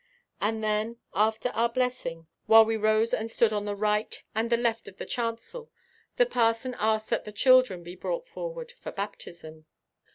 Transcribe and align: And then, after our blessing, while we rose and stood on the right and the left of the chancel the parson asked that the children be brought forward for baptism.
And 0.41 0.63
then, 0.63 0.97
after 1.13 1.49
our 1.49 1.69
blessing, 1.69 2.25
while 2.47 2.65
we 2.65 2.75
rose 2.75 3.13
and 3.13 3.29
stood 3.29 3.53
on 3.53 3.65
the 3.65 3.75
right 3.75 4.19
and 4.33 4.49
the 4.49 4.57
left 4.57 4.87
of 4.87 4.97
the 4.97 5.05
chancel 5.05 5.69
the 6.15 6.25
parson 6.25 6.73
asked 6.79 7.11
that 7.11 7.23
the 7.23 7.31
children 7.31 7.83
be 7.83 7.95
brought 7.95 8.25
forward 8.27 8.71
for 8.79 8.91
baptism. 8.91 9.67